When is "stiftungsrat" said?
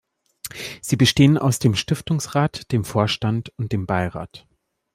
1.75-2.71